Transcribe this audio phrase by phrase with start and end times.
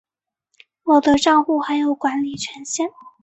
[0.81, 2.89] 我的帐户还有管理权限